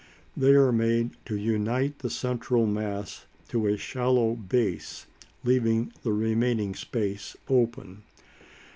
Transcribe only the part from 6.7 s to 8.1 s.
space open.